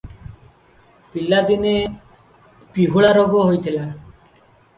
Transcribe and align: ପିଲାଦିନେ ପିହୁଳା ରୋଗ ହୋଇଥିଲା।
ପିଲାଦିନେ 1.15 1.73
ପିହୁଳା 2.79 3.13
ରୋଗ 3.19 3.45
ହୋଇଥିଲା। 3.51 3.87